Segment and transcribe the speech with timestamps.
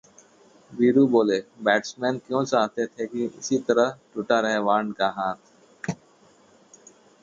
[0.71, 5.93] वीरू बोले- बैट्समैन क्यों चाहते थे कि इसी तरह टूटा रहे वॉर्न का हाथ